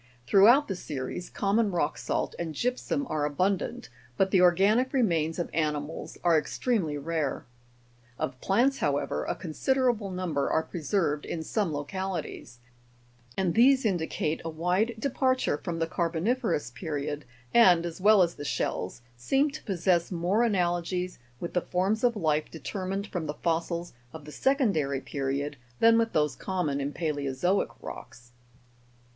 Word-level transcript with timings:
Throughout 0.25 0.67
the 0.67 0.75
series, 0.75 1.29
common 1.29 1.69
rock 1.69 1.95
salt 1.95 2.33
and 2.39 2.55
gypsum 2.55 3.05
are 3.07 3.23
abundant, 3.23 3.87
but 4.17 4.31
the 4.31 4.41
organic 4.41 4.93
remains 4.93 5.37
of 5.37 5.51
animals 5.53 6.17
are 6.23 6.39
extremely 6.39 6.97
rare. 6.97 7.45
Of 8.17 8.41
plants, 8.41 8.79
how 8.79 8.97
ever, 8.97 9.25
a 9.25 9.35
considerable 9.35 10.09
number 10.09 10.49
are 10.49 10.63
preserved 10.63 11.23
in 11.23 11.43
some 11.43 11.71
localities; 11.71 12.57
and 13.37 13.53
Fig: 13.53 13.73
67. 13.73 13.75
Volt'zia 13.75 13.75
hetcro'phylla. 13.75 13.77
these 13.77 13.85
indicate 13.85 14.41
a 14.43 14.49
wide 14.49 14.95
departure 14.97 15.57
from 15.59 15.77
the 15.77 15.85
carboniferous 15.85 16.71
period, 16.71 17.23
and, 17.53 17.85
as 17.85 18.01
well 18.01 18.23
as 18.23 18.33
the 18.33 18.43
shells, 18.43 19.03
seem 19.15 19.51
to 19.51 19.61
possess 19.61 20.11
more 20.11 20.41
analogies 20.41 21.19
with 21.39 21.53
the 21.53 21.61
forms 21.61 22.03
of 22.03 22.15
life 22.15 22.49
determined 22.49 23.05
from 23.05 23.27
the 23.27 23.35
fossils 23.35 23.93
of 24.13 24.25
the 24.25 24.31
secondary 24.31 24.99
period, 24.99 25.57
than 25.79 25.99
with 25.99 26.13
those 26.13 26.35
common 26.35 26.81
in 26.81 26.91
palae'ozoic 26.91 27.69
rocks. 27.83 28.31